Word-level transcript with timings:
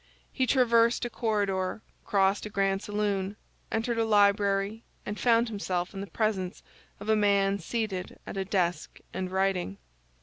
He 0.31 0.47
traversed 0.47 1.05
a 1.05 1.11
corridor, 1.11 1.83
crossed 2.05 2.47
a 2.47 2.49
grand 2.49 2.81
saloon, 2.81 3.35
entered 3.71 3.99
a 3.99 4.03
library, 4.03 4.83
and 5.05 5.19
found 5.19 5.47
himself 5.47 5.93
in 5.93 6.01
the 6.01 6.07
presence 6.07 6.63
of 6.99 7.07
a 7.07 7.15
man 7.15 7.59
seated 7.59 8.17
at 8.25 8.35
a 8.35 8.43
desk 8.43 8.99
and 9.13 9.29
writing. 9.29 9.77